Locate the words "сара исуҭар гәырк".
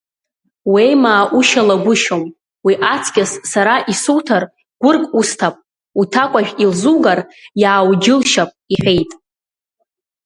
3.51-5.03